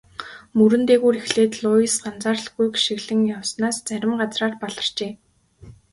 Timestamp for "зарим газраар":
3.87-4.53